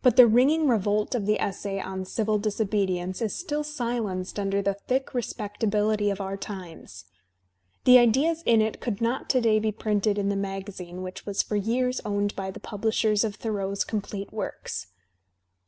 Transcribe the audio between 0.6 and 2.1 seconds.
revolt of the essay on